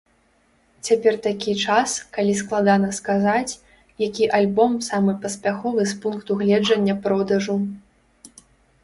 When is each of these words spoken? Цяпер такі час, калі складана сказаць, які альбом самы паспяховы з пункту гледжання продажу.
Цяпер 0.85 1.17
такі 1.25 1.51
час, 1.65 1.89
калі 2.15 2.31
складана 2.39 2.89
сказаць, 2.99 3.51
які 4.05 4.25
альбом 4.39 4.73
самы 4.89 5.15
паспяховы 5.27 5.87
з 5.93 5.99
пункту 6.07 6.31
гледжання 6.41 6.95
продажу. 7.05 7.55